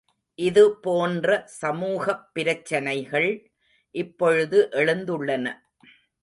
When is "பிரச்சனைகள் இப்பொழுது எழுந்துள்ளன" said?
2.33-5.53